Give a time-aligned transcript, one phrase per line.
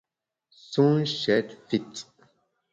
[0.69, 1.91] Sun shèt fit.